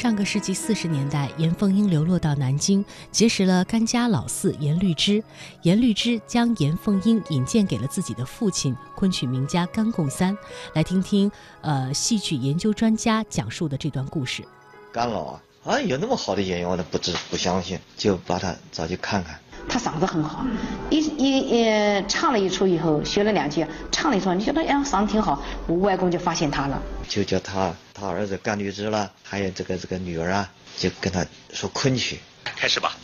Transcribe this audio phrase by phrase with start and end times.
[0.00, 5.22] 上个世纪四十年代，严凤英流落到南京，结识了甘家老四严律之。
[5.60, 10.34] 严律之将严凤英引荐给了自己的父亲昆曲名家甘共三。
[10.72, 14.42] 来听听，呃，戏曲研究专家讲述的这段故事。
[14.90, 19.38] 甘老啊，啊，有那么好的演员，我都不知不相信，就把他找去看看。
[19.68, 20.44] 他嗓子很好，
[20.88, 32.96] 一一呃唱了一出以后，学了两句，唱了一出，你觉得哎嗓子挺好，我外公就发现他了，就叫他他儿子干律师了，还有这个这个女儿啊，就跟他说昆曲，开始吧。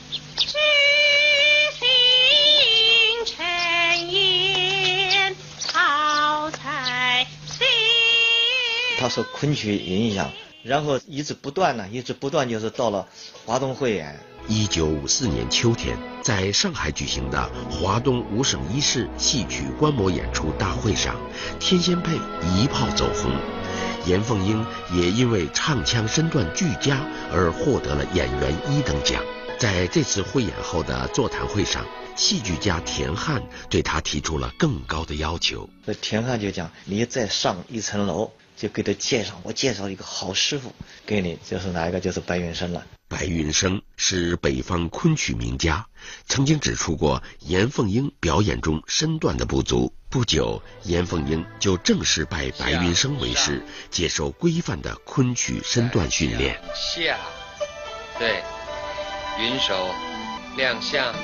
[8.98, 10.33] 他受昆曲影响，
[10.66, 13.06] 然后一直不断呢，一直不断就是到了
[13.45, 14.19] 华东汇演。
[14.48, 21.15] 一九五四年秋天，在上海举行的华东五省一市戏曲观摩演出大会上，
[21.61, 23.30] 天仙配一炮走红，
[24.06, 26.98] 严凤英也因为唱腔身段俱佳
[27.33, 29.23] 而获得了演员一等奖。
[29.59, 31.84] 在这次汇演后的座谈会上，
[32.17, 35.69] 戏剧家田汉对他提出了更高的要求。
[35.84, 40.73] 那田汉就讲：“你再上一层楼，就给他介绍，我介绍一个好师傅
[41.05, 42.01] 给你，就是哪一个？
[42.01, 45.87] 就是白云生了。”白云生是北方昆曲名家，
[46.27, 49.93] 曾经指出过严凤英表演中身段的不足。
[50.11, 56.61] 不久，严凤英就正式拜白云生为师，接受规范的昆曲身段训练。
[56.75, 57.17] 下，
[58.19, 58.43] 对，
[59.39, 59.89] 云手，
[60.57, 61.15] 亮相，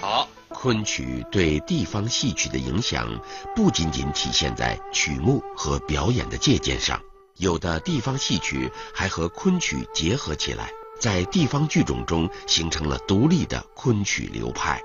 [0.00, 0.28] 好。
[0.66, 3.08] 昆曲对地方戏曲的影响，
[3.54, 7.00] 不仅仅体现在曲目和表演的借鉴上，
[7.36, 10.68] 有的地方戏曲还和昆曲结合起来。
[10.98, 14.82] 在地方剧种中形成了独立的昆曲流派。